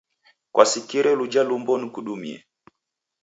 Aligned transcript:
Kwasikire 0.53 1.11
luja 1.19 1.41
lumbo 1.47 1.73
nikudumie? 1.77 2.37